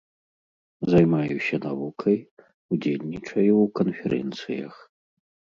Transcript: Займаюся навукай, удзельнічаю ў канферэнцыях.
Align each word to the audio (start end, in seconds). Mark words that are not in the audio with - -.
Займаюся 0.93 1.55
навукай, 1.67 2.19
удзельнічаю 2.77 3.53
ў 3.63 3.65
канферэнцыях. 3.81 4.73